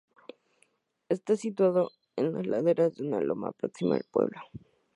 Está 1.09 1.35
situado 1.37 1.91
en 2.15 2.33
las 2.33 2.47
laderas 2.47 2.95
de 2.95 3.03
una 3.07 3.21
loma 3.21 3.51
próxima 3.51 3.97
al 3.97 4.05
pueblo. 4.09 4.39